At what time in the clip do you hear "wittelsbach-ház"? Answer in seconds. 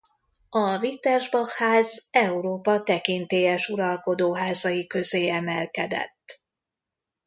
0.79-2.07